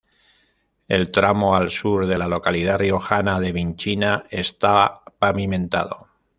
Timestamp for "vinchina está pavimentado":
3.51-6.07